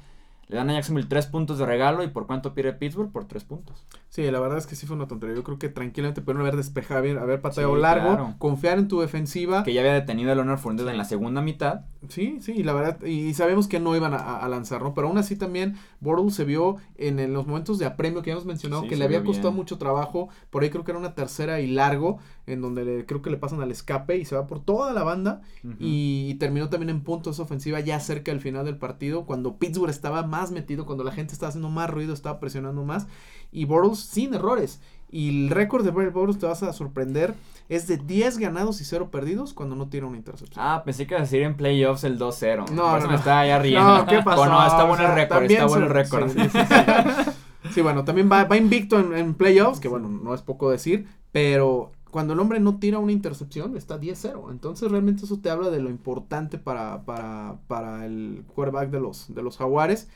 [0.49, 2.03] Le dan a Jacksonville 3 puntos de regalo.
[2.03, 3.11] ¿Y por cuánto pierde Pittsburgh?
[3.11, 3.85] Por 3 puntos.
[4.09, 5.35] Sí, la verdad es que sí fue una tontería.
[5.35, 8.35] Yo creo que tranquilamente pudieron haber despejado bien, haber pateado Sí, largo, claro.
[8.39, 9.63] confiar en tu defensiva.
[9.63, 11.81] Que ya había detenido a Leonard Fournette en la segunda mitad.
[12.07, 14.93] Sí, sí, y la verdad, y sabemos que no iban a, lanzar, ¿no?
[14.95, 18.33] Pero aún así también Bortles se vio en, en los momentos de apremio que ya
[18.33, 19.57] hemos mencionado Sí, que le había costado bien.
[19.57, 20.29] mucho trabajo.
[20.49, 23.37] Por ahí creo que era una tercera y largo, en donde le- creo que le
[23.37, 25.41] pasan al escape y se va por toda la banda.
[25.63, 25.75] Ujú.
[25.77, 30.23] y, terminó también en puntos ofensiva ya cerca del final del partido, cuando Pittsburgh estaba
[30.25, 33.07] más metido, cuando la gente estaba haciendo más ruido, estaba presionando más.
[33.51, 34.81] Y Bortles sin errores.
[35.11, 37.35] Y el récord de Brett Bortles, te vas a sorprender,
[37.67, 40.63] es de 10 ganados y 0 perdidos cuando no tiene una intercepción.
[40.63, 42.69] Ah, pensé que iba a decir en playoffs el 2-0.
[42.71, 43.15] No, Por eso no, me no.
[43.15, 43.97] estaba ya riendo.
[43.97, 44.41] No, ¿qué pasó?
[44.41, 46.29] Oh, no, está O bueno el récord, está bueno el récord.
[46.31, 47.31] Sí, sí, sí.
[47.73, 51.07] Sí, bueno, también va, va invicto en, en playoffs, que bueno, no es poco decir,
[51.33, 54.49] pero cuando el hombre no tira una intercepción, está 10-0.
[54.49, 59.33] Entonces realmente eso te habla de lo importante para, para, para el quarterback de los,
[59.33, 60.07] de los jaguares,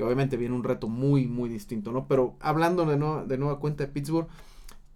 [0.00, 2.06] que obviamente viene un reto muy, muy distinto, ¿no?
[2.08, 4.26] Pero hablando de, nueva- de nueva cuenta de Pittsburgh,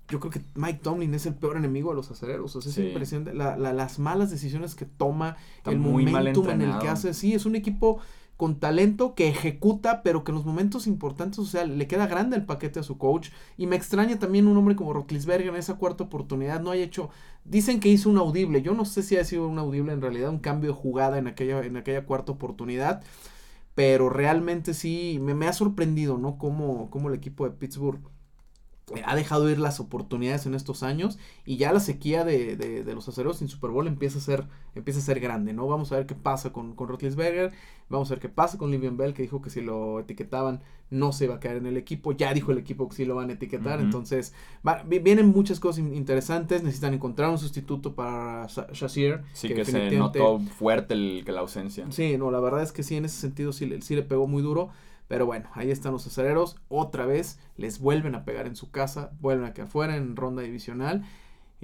[0.09, 2.55] yo creo que Mike Tomlin es el peor enemigo de los aceleros.
[2.57, 2.83] O sea, es Sí.
[2.89, 6.79] impresionante la- la- las malas decisiones que toma, Está el muy mal momentum en el
[6.79, 7.15] que hace.
[7.15, 8.01] Sí, es un equipo
[8.37, 12.37] con talento que ejecuta, pero que en los momentos importantes, o sea, le queda grande
[12.37, 13.29] el paquete a su coach.
[13.57, 17.11] Y me extraña también un hombre como Rocklisberger en esa cuarta oportunidad no haya hecho.
[17.45, 18.61] Dicen que hizo un audible.
[18.61, 21.29] Yo no sé si ha sido un audible en realidad, un cambio de jugada en
[21.29, 23.03] aquella, en aquella cuarta oportunidad.
[23.75, 26.39] Pero realmente sí, me, me ha sorprendido, ¿no?
[26.39, 28.01] Cómo, cómo el equipo de Pittsburgh
[28.95, 32.95] eh, ha dejado ir las oportunidades en estos años y ya la sequía de, de,
[32.95, 35.67] los aceros sin Super Bowl empieza a ser empieza a ser grande, ¿no?
[35.67, 37.53] Vamos a ver qué pasa con, con Roethlisberger,
[37.89, 41.13] vamos a ver qué pasa con Livian Bell, que dijo que si lo etiquetaban no
[41.13, 43.31] se iba a caer en el equipo, ya dijo el equipo que sí lo van
[43.31, 44.33] a etiquetar, entonces
[44.67, 49.65] va- vienen muchas cosas in- interesantes, necesitan encontrar un sustituto para Sha- Shazier, Sí que
[49.65, 49.73] se
[50.21, 51.87] notó fuerte el, que la ausencia.
[51.91, 54.27] Sí, no, la verdad es que sí, en ese sentido sí, le- sí le pegó
[54.27, 54.71] muy duro.
[55.07, 56.57] Pero bueno, ahí están los acereros.
[56.69, 59.11] Otra vez les vuelven a pegar en su casa.
[59.21, 61.05] Vuelven a quedar fuera en ronda divisional.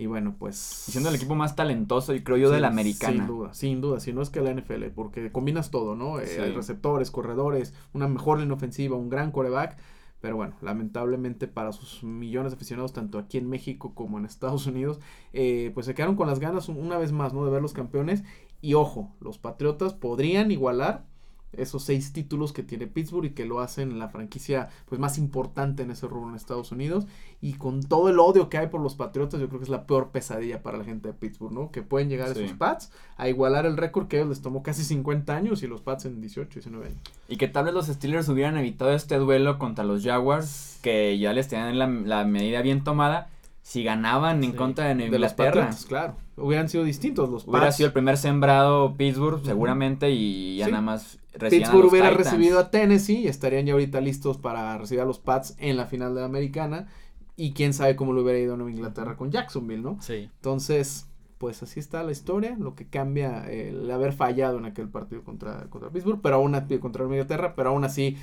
[0.00, 0.84] Y bueno, pues.
[0.88, 3.12] Y siendo el equipo más talentoso, y creo yo, de Sí, la americana.
[3.12, 4.00] Sin duda, sin duda.
[4.00, 6.18] Si no es que la NFL, porque combinas todo, ¿no?
[6.18, 6.40] Eh, Sí.
[6.54, 9.76] receptores, corredores, una mejor línea ofensiva, un gran coreback.
[10.22, 14.66] Pero bueno, lamentablemente para sus millones de aficionados, tanto aquí en México como en Estados
[14.66, 15.00] Unidos,
[15.34, 17.44] eh, pues se quedaron con las ganas una vez más, ¿no?
[17.44, 18.24] De ver los campeones.
[18.62, 21.04] Y ojo, los Patriotas podrían igualar
[21.52, 25.82] esos seis títulos que tiene Pittsburgh y que lo hacen la franquicia pues más importante
[25.82, 27.06] en ese rubro en Estados Unidos
[27.40, 29.86] y con todo el odio que hay por los Patriotas yo creo que es la
[29.86, 31.70] peor pesadilla para la gente de Pittsburgh, ¿no?
[31.72, 32.44] Que pueden llegar Sí.
[32.44, 35.66] esos Pats a igualar el récord que a ellos les tomó casi 50 años y
[35.66, 37.00] los Pats en 18, 19 años.
[37.28, 41.32] Y que tal vez los Steelers hubieran evitado este duelo contra los Jaguars, que ya
[41.32, 43.28] les tenían la, la medida bien tomada,
[43.62, 44.56] si ganaban en Sí.
[44.56, 45.46] contra de De los Inglaterra.
[45.50, 46.14] Patriotas, claro.
[46.36, 47.76] Hubieran sido distintos los Hubiera Pats.
[47.76, 50.70] sido el primer sembrado Pittsburgh, seguramente, y ya Sí.
[50.72, 52.26] nada más Pittsburgh hubiera Titans.
[52.32, 55.86] recibido a Tennessee y estarían ya ahorita listos para recibir a los Pats en la
[55.86, 56.88] final de la americana.
[57.36, 59.96] Y quién sabe cómo le hubiera ido a Nueva Inglaterra con Jacksonville, ¿no?
[60.02, 60.28] Sí.
[60.36, 61.06] Entonces,
[61.38, 62.54] pues así está la historia.
[62.58, 66.54] Lo que cambia eh, el haber fallado en aquel partido contra, contra Pittsburgh, pero aún
[66.54, 68.18] así, contra Nueva Inglaterra, pero aún así,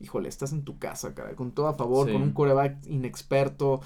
[0.00, 2.12] híjole, estás en tu casa, caray, con todo a favor, Sí.
[2.12, 3.80] con un coreback inexperto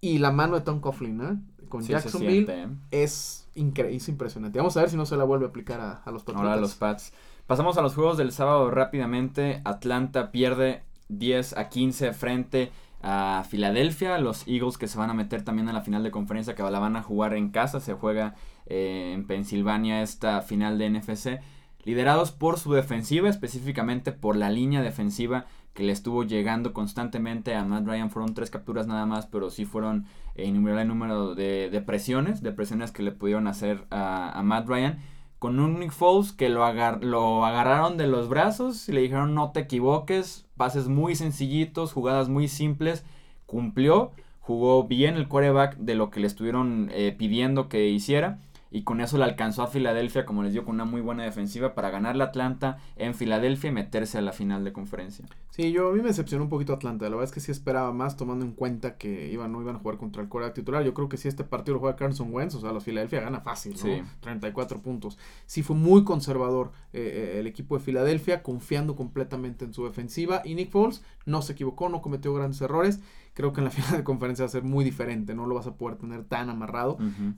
[0.00, 1.38] y la mano de Tom Coughlin, ¿eh?
[1.68, 3.02] Con Sí, Jacksonville siente, ¿eh?
[3.02, 4.58] es, impresionante.
[4.58, 6.48] Vamos a ver si no se la vuelve a aplicar a, a los Patriotas.
[6.48, 7.12] Ahora los Pats.
[7.46, 9.60] Pasamos a los juegos del sábado rápidamente.
[9.64, 14.18] Atlanta pierde 10 a 15 frente a Filadelfia.
[14.18, 16.80] Los Eagles que se van a meter también a la final de conferencia que la
[16.80, 17.78] van a jugar en casa.
[17.78, 18.34] Se juega
[18.66, 21.38] eh, en Pensilvania esta final de NFC.
[21.84, 27.64] Liderados por su defensiva, específicamente por la línea defensiva que le estuvo llegando constantemente a
[27.64, 28.10] Matt Ryan.
[28.10, 32.50] Fueron tres capturas nada más, pero sí fueron eh, innumerable número de, de presiones, de
[32.50, 34.98] presiones que le pudieron hacer a, a Matt Ryan
[35.38, 39.34] con un Nick Foles que lo, agar- lo agarraron de los brazos y le dijeron
[39.34, 43.04] no te equivoques, pases muy sencillitos, jugadas muy simples,
[43.46, 48.38] cumplió, jugó bien el quarterback de lo que le estuvieron eh, pidiendo que hiciera
[48.70, 51.74] y con eso le alcanzó a Filadelfia, como les digo, con una muy buena defensiva
[51.74, 55.24] para ganar la Atlanta en Filadelfia y meterse a la final de conferencia.
[55.50, 57.04] Sí, yo a mí me decepcionó un poquito Atlanta.
[57.04, 59.78] La verdad es que sí esperaba más, tomando en cuenta que iban, no iban a
[59.78, 60.84] jugar contra el Corea titular.
[60.84, 63.40] Yo creo que si este partido lo juega Carson Wentz, o sea, los Filadelfia gana
[63.40, 63.78] fácil, ¿no?
[63.78, 64.02] Sí.
[64.20, 65.18] 34 puntos.
[65.46, 70.42] Sí fue muy conservador eh, eh, el equipo de Filadelfia, confiando completamente en su defensiva.
[70.44, 73.00] Y Nick Foles no se equivocó, no cometió grandes errores.
[73.36, 75.66] Creo que en la final de conferencia va a ser muy diferente, no lo vas
[75.66, 76.96] a poder tener tan amarrado.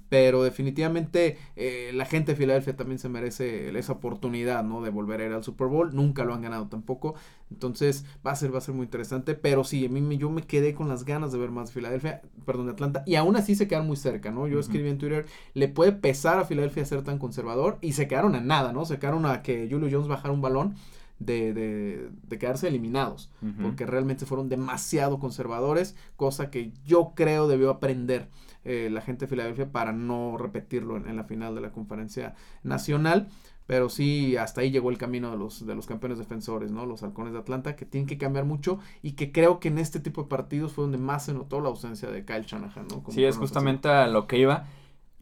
[0.09, 4.81] Pero definitivamente eh, la gente de Filadelfia también se merece esa oportunidad, ¿no?
[4.81, 5.93] De volver a ir al Super Bowl.
[5.93, 7.17] Nunca lo han ganado tampoco.
[7.51, 9.35] Entonces va a ser, va a ser muy interesante.
[9.35, 11.75] Pero sí, a mí me, yo me quedé con las ganas de ver más de
[11.75, 13.03] Filadelfia, perdón, de Atlanta.
[13.05, 14.47] Y aún así se quedaron muy cerca, ¿no?
[14.47, 17.79] Yo escribí en Twitter, le puede pesar a Filadelfia ser tan conservador.
[17.81, 18.85] Y se quedaron a nada, ¿no?
[18.85, 20.77] Se quedaron a que Julio Jones bajara un balón
[21.19, 23.31] de, de, de quedarse eliminados
[23.63, 28.29] porque realmente fueron demasiado conservadores, cosa que yo creo debió aprender
[28.65, 32.35] eh, la gente de Filadelfia para no repetirlo en, en la final de la conferencia
[32.63, 33.29] nacional.
[33.67, 36.87] Pero sí, hasta ahí llegó el camino de los, de los campeones defensores, ¿no?
[36.87, 40.01] Los halcones de Atlanta, que tienen que cambiar mucho y que creo que en este
[40.01, 43.03] tipo de partidos fue donde más se notó la ausencia de Kyle Shanahan, ¿no?
[43.03, 44.67] Como Sí, es justamente a lo que iba.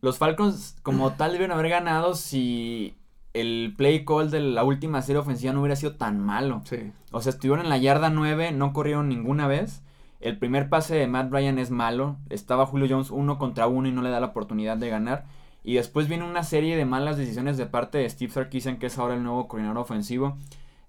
[0.01, 2.95] Los Falcons, como tal, deben haber ganado si
[3.41, 6.63] el play call de la última serie ofensiva no hubiera sido tan malo.
[6.65, 9.83] Sí, O sea, estuvieron en la yarda 9, no corrieron ninguna vez.
[10.21, 12.17] El primer pase de Matt Ryan es malo.
[12.31, 15.25] Estaba Julio Jones uno contra uno y no le da la oportunidad de ganar.
[15.63, 18.99] Y después viene una serie de malas decisiones de parte de Steve Sarkisian, que es
[18.99, 20.37] ahora el nuevo coordinador ofensivo.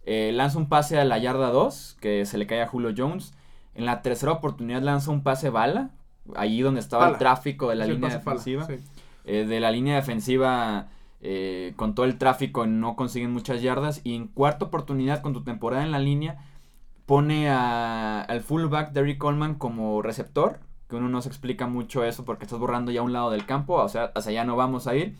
[0.05, 3.33] Eh, lanza un pase a la yarda 2, que se le cae a Julio Jones.
[3.75, 5.89] En la tercera oportunidad lanza un pase bala,
[6.35, 8.75] allí donde estaba el tráfico de la Sí, línea defensiva sí.
[9.25, 10.87] eh, de la línea defensiva
[11.29, 15.43] eh, con todo el tráfico no consiguen muchas yardas y en cuarta oportunidad con tu
[15.43, 16.37] temporada en la línea
[17.05, 20.59] pone a- al fullback Derrick Coleman como receptor
[20.89, 23.73] que uno no se explica mucho eso porque estás borrando ya un lado del campo
[23.73, 25.15] o sea hacia allá no vamos a ir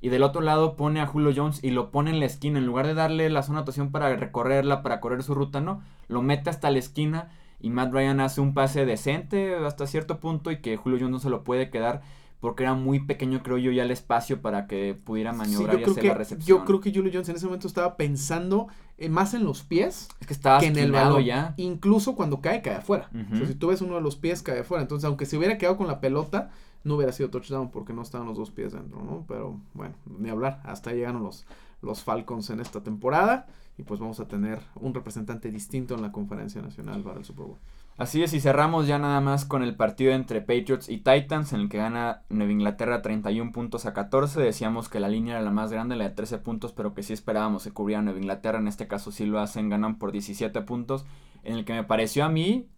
[0.00, 2.66] y del otro lado pone a Julio Jones y lo pone en la esquina en
[2.66, 6.22] lugar de darle la zona de anotación para recorrerla para correr su ruta no lo
[6.22, 7.28] mete hasta la esquina
[7.60, 11.18] y Matt Ryan hace un pase decente hasta cierto punto y que Julio Jones no
[11.20, 12.02] se lo puede quedar
[12.42, 16.04] porque era muy pequeño, creo yo, ya el espacio para que pudiera maniobrar y hacer
[16.06, 16.58] la recepción.
[16.58, 18.66] yo creo que Julio Jones en ese momento estaba pensando
[18.98, 21.22] eh, más en los pies es que estaba que en el balón.
[21.22, 21.54] ya.
[21.56, 23.10] Incluso cuando cae, cae afuera.
[23.14, 23.34] Ujú.
[23.34, 24.82] O sea, si tú ves uno de los pies, cae afuera.
[24.82, 26.50] Entonces, aunque se hubiera quedado con la pelota,
[26.82, 29.24] no hubiera sido touchdown porque no estaban los dos pies dentro, ¿no?
[29.28, 30.60] Pero bueno, ni hablar.
[30.64, 31.46] Hasta ahí llegaron los,
[31.80, 33.46] los Falcons en esta temporada.
[33.78, 37.46] Y pues vamos a tener un representante distinto en la conferencia nacional para el Super
[37.46, 37.58] Bowl.
[37.98, 41.60] Así es, y cerramos ya nada más con el partido entre Patriots y Titans, en
[41.60, 44.40] el que gana Nueva Inglaterra 31 puntos a 14.
[44.40, 47.12] Decíamos que la línea era la más grande, la de 13 puntos, pero que sí
[47.12, 48.58] esperábamos se cubría Nueva Inglaterra.
[48.58, 51.04] En este caso sí lo hacen, ganan por 17 puntos,
[51.44, 52.70] en el que me pareció a mí,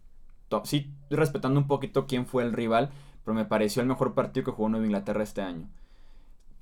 [0.65, 2.89] sí respetando un poquito quién fue el rival,
[3.23, 5.69] pero me pareció el mejor partido que jugó Nueva Inglaterra este año.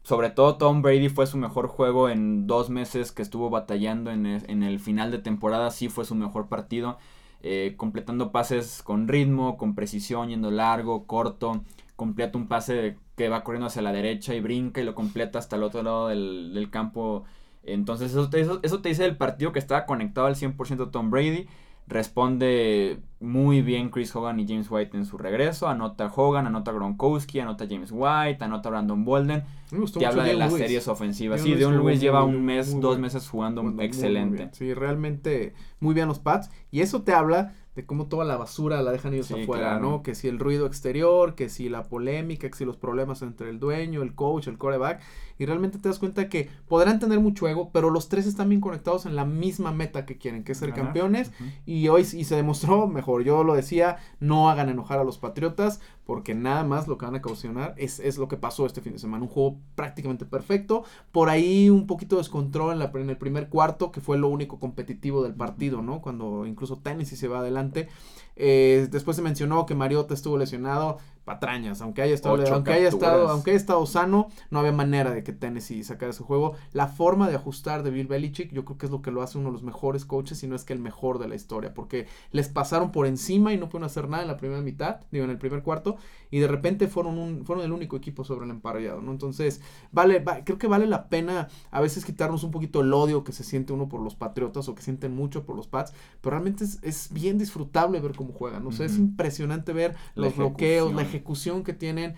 [0.03, 4.25] Sobre todo Tom Brady fue su mejor juego en dos meses que estuvo batallando en
[4.25, 6.97] el, en el final de temporada, sí fue su mejor partido.
[7.43, 11.63] Eh, completando pases con ritmo, con precisión, yendo largo, corto,
[11.95, 15.55] completa un pase que va corriendo hacia la derecha y brinca y lo completa hasta
[15.57, 17.25] el otro lado del, del campo.
[17.63, 21.11] Entonces eso te, eso, eso te dice del partido que estaba conectado al 100% Tom
[21.11, 21.47] Brady.
[21.87, 25.67] Responde muy bien Chris Hogan y James White en su regreso.
[25.67, 29.43] Anota Hogan, anota Gronkowski, anota James White, anota Brandon Bolden.
[29.69, 30.63] Que mucho habla de las Lewis.
[30.63, 31.43] series ofensivas.
[31.43, 33.01] Dion Sí, Dion Lewis lleva un mes, dos bueno.
[33.01, 34.49] meses jugando excelente.
[34.53, 36.49] Sí, realmente muy bien los Pats.
[36.71, 39.79] Y eso te habla de cómo toda la basura la dejan ellos Sí, afuera, claro.
[39.81, 40.03] ¿no?
[40.03, 43.59] Que si el ruido exterior, que si la polémica, que si los problemas entre el
[43.59, 45.01] dueño, el coach, el coreback.
[45.43, 48.61] Y realmente te das cuenta que podrán tener mucho ego, pero los tres están bien
[48.61, 50.85] conectados en la misma meta que quieren, que es ser Ganar.
[50.85, 51.31] campeones.
[51.65, 55.81] Y hoy y se demostró, mejor, yo lo decía, no hagan enojar a los Patriotas,
[56.05, 57.43] porque nada más lo que van a causar
[57.77, 59.23] es, es lo que pasó este fin de semana.
[59.23, 60.83] Un juego prácticamente perfecto.
[61.11, 64.29] Por ahí un poquito de descontrol en, la, en el primer cuarto, que fue lo
[64.29, 66.01] único competitivo del partido, ¿no?
[66.01, 67.89] Cuando incluso Tennessee se va adelante.
[68.35, 70.97] Eh, después se mencionó que Mariota estuvo lesionado.
[71.23, 75.11] Patrañas, aunque haya estado, Ocho aunque haya estado, aunque haya estado sano, no había manera
[75.11, 76.55] de que Tennessee sacara ese juego.
[76.73, 79.37] La forma de ajustar de Bill Belichick, yo creo que es lo que lo hace
[79.37, 82.07] uno de los mejores coaches, si no es que el mejor de la historia, porque
[82.33, 85.31] les pasaron por encima y no pudieron hacer nada en la primera mitad, digo en
[85.31, 85.95] el primer cuarto,
[86.29, 89.11] y de repente fueron un, fueron el único equipo sobre el emparellado, ¿no?
[89.11, 93.23] Entonces, vale, va- creo que vale la pena a veces quitarnos un poquito el odio
[93.23, 96.31] que se siente uno por los Patriotas o que sienten mucho por los Pats, pero
[96.31, 98.69] realmente es, es bien disfrutable ver cómo juegan, ¿no?
[98.69, 101.63] O sea, es impresionante ver La los bloqueos, la ejecución.
[101.63, 102.15] que tienen.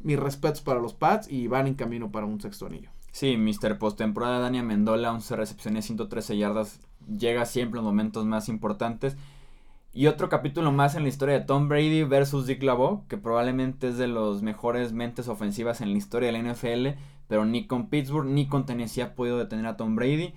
[0.00, 2.90] Mis respetos para los Pats y van en camino para un sexto anillo.
[3.12, 3.78] Sí, Mr.
[3.78, 6.80] Postemporada, Dani Amendola, 11 recepciones, 113 yardas,
[7.18, 9.16] llega siempre en los momentos más importantes.
[9.92, 13.88] Y otro capítulo más en la historia de Tom Brady versus Dick LeBeau, que probablemente
[13.88, 17.90] es de los mejores mentes ofensivas en la historia de la NFL, pero ni con
[17.90, 20.32] Pittsburgh ni con Tennessee ha podido detener a Tom Brady.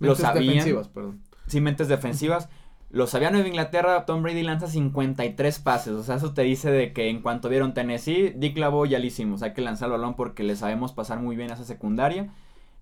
[0.00, 0.46] Lo Mentes sabían.
[0.54, 1.22] defensivas, perdón.
[1.46, 2.48] Sí, mentes defensivas.
[2.92, 5.94] Lo sabía Nueva Inglaterra, Tom Brady lanza 53 pases.
[5.94, 9.06] O sea, eso te dice de que en cuanto vieron Tennessee, Dick LeBeau ya lo
[9.06, 9.42] hicimos.
[9.42, 12.28] Hay que lanzar el balón porque le sabemos pasar muy bien a esa secundaria.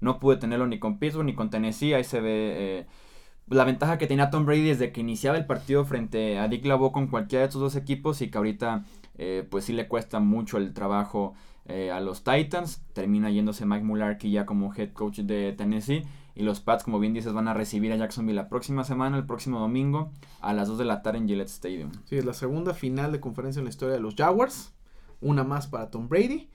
[0.01, 1.95] No pude tenerlo ni con Pittsburgh ni con Tennessee.
[1.95, 2.87] Ahí se ve eh,
[3.49, 6.91] la ventaja que tenía Tom Brady desde que iniciaba el partido frente a Dick LeBeau
[6.91, 8.85] con cualquiera de estos dos equipos y que ahorita
[9.17, 11.35] eh, pues sí le cuesta mucho el trabajo
[11.67, 12.83] eh, a los Titans.
[12.95, 16.03] Termina yéndose Mike Mularkey ya como head coach de Tennessee.
[16.35, 19.27] Y los Pats, como bien dices, van a recibir a Jacksonville la próxima semana, el
[19.27, 21.91] próximo domingo, a las 2 de la tarde en Gillette Stadium.
[22.05, 24.73] Sí, es la segunda final de conferencia en la historia de los Jaguars.
[25.21, 26.49] Una más para Tom Brady.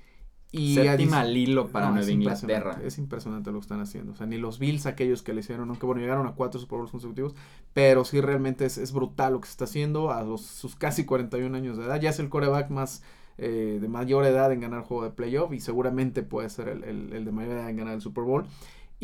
[0.51, 2.79] Y Séptima al hilo para No, Nueva Inglaterra.
[2.83, 4.13] Es impresionante lo que están haciendo.
[4.13, 6.77] O sea, ni los Bills, aquellos que le hicieron, aunque bueno, llegaron a cuatro Super
[6.77, 7.35] Bowls consecutivos,
[7.73, 11.03] pero sí realmente es, es brutal lo que se está haciendo a los, sus casi
[11.03, 11.99] 41 años de edad.
[11.99, 13.03] Ya es el coreback más
[13.37, 17.11] eh, de mayor edad en ganar juego de playoff y seguramente puede ser el, el-
[17.11, 18.45] el de mayor edad en ganar el Super Bowl.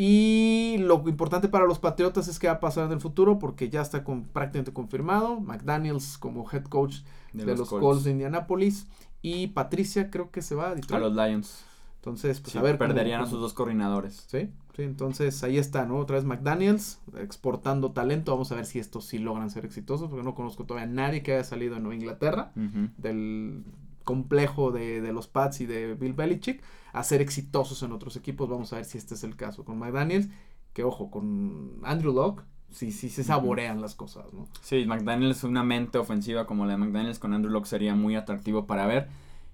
[0.03, 3.69] Y lo importante para los Patriotas es que va a pasar en el futuro porque
[3.69, 5.39] ya está con, prácticamente confirmado.
[5.39, 7.01] McDaniels como head coach
[7.33, 8.03] de, los, Colts.
[8.03, 8.87] de Indianapolis.
[9.21, 11.03] Y Patricia creo que se va a A Detroit.
[11.03, 11.63] los Lions.
[11.97, 12.79] Entonces, pues Sí, a ver.
[12.79, 14.25] cómo- perderían a sus dos coordinadores.
[14.25, 15.97] Sí, sí, entonces ahí está, ¿no?
[15.99, 18.31] Otra vez McDaniels exportando talento.
[18.31, 21.21] Vamos a ver si estos sí logran ser exitosos, porque no conozco todavía a nadie
[21.21, 22.53] que haya salido de Nueva Inglaterra,
[22.97, 23.63] del
[24.11, 28.49] complejo de, de los Pats y de Bill Belichick, a ser exitosos en otros equipos.
[28.49, 30.27] Vamos a ver si este es el caso con McDaniels,
[30.73, 34.47] que ojo, con Andrew Locke, sí, sí se saborean las cosas, ¿no?
[34.61, 38.65] Sí, McDaniels, una mente ofensiva como la de McDaniels con Andrew Locke sería muy atractivo
[38.65, 39.07] para ver.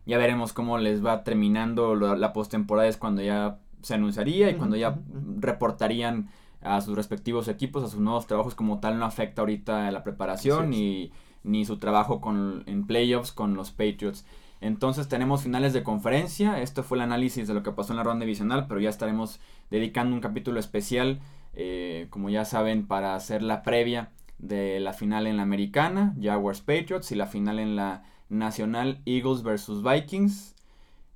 [0.07, 4.55] Ya veremos cómo les va terminando la, la postemporada, es cuando ya se anunciaría y
[4.55, 4.99] cuando ya
[5.39, 6.29] reportarían
[6.61, 10.71] a sus respectivos equipos, a sus nuevos trabajos como tal, no afecta ahorita la preparación
[10.71, 11.11] ni,
[11.43, 14.25] ni su trabajo con, en playoffs con los Patriots.
[14.61, 18.03] Entonces tenemos finales de conferencia, esto fue el análisis de lo que pasó en la
[18.03, 19.39] ronda divisional, pero ya estaremos
[19.69, 21.19] dedicando un capítulo especial,
[21.53, 26.61] eh, como ya saben, para hacer la previa de la final en la americana, Jaguars
[26.61, 30.55] Patriots, y la final en la nacional, Eagles versus Vikings.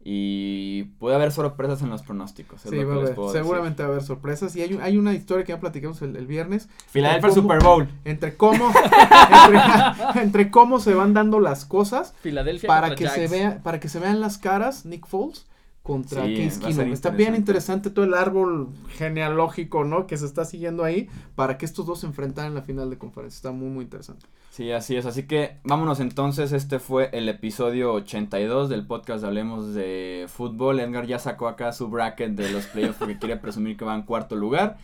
[0.03, 2.65] Y puede haber sorpresas en los pronósticos.
[2.65, 3.31] es Sí, lo que va a les decir.
[3.31, 4.55] seguramente va a haber sorpresas.
[4.55, 7.41] Y hay, un- hay una historia que ya platicamos el, el viernes, Philadelphia ¿Cómo?
[7.41, 7.87] Super Bowl.
[8.03, 8.71] entre cómo,
[9.45, 13.31] entre, entre cómo se van dando las cosas Filadelfia para que se Jags.
[13.31, 15.45] vea, para que se vean las caras Nick Foles
[15.83, 16.93] contra Sí, Case Keenum.
[16.93, 17.37] Está bien interesante.
[17.37, 20.07] interesante todo el árbol genealógico, ¿no?
[20.07, 22.97] Que se está siguiendo ahí para que estos dos se enfrentaran en la final de
[22.97, 23.37] conferencia.
[23.37, 24.27] Está muy muy interesante.
[24.51, 25.05] Sí, así es.
[25.05, 26.51] Así que vámonos entonces.
[26.51, 30.79] Este fue el episodio 82 del podcast de Hablemos de Fútbol.
[30.81, 34.03] Edgar ya sacó acá su bracket de los playoffs porque quiere presumir que va en
[34.03, 34.77] cuarto lugar.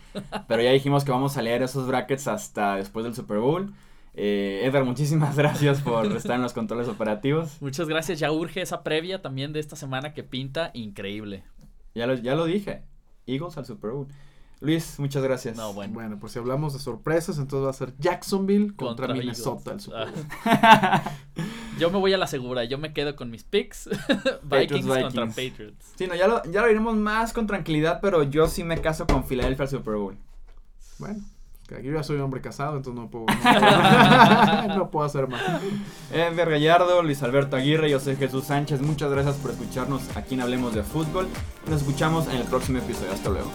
[0.48, 3.74] Pero ya dijimos que vamos a leer esos brackets hasta después del Super Bowl.
[4.14, 7.60] Eh, Edgar, muchísimas gracias por estar en los controles operativos.
[7.60, 11.44] Muchas gracias, ya urge esa previa también de esta semana que pinta increíble.
[11.94, 12.82] Ya lo, ya lo dije.
[13.26, 14.08] Eagles al Super Bowl.
[14.60, 15.56] Luis, muchas gracias.
[15.56, 15.94] No, bueno.
[15.94, 19.80] Bueno, pues si hablamos de sorpresas, entonces va a ser Jacksonville contra, Contra Minnesota el.
[19.80, 20.26] Super Bowl.
[20.44, 21.12] Ah.
[21.78, 23.88] Yo me voy a la segura, yo me quedo con mis picks.
[24.42, 25.36] Vikings, contra Vikings.
[25.36, 25.92] Patriots.
[25.96, 29.06] Sí, no, ya lo, ya lo iremos más con tranquilidad, pero yo sí me caso
[29.06, 30.16] con Filadelfia al Super Bowl.
[30.98, 31.20] Bueno,
[31.68, 35.42] yo ya soy un hombre casado, entonces no puedo, no puedo, no puedo hacer más.
[36.12, 38.80] Edgar Gallardo, Luis Alberto Aguirre, yo soy Jesús Sánchez.
[38.80, 41.28] Muchas gracias por escucharnos aquí en Hablemos de Fútbol.
[41.68, 43.12] Nos escuchamos en el próximo episodio.
[43.12, 43.50] Hasta luego.